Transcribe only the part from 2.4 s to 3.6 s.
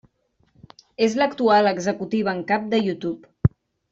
cap de YouTube.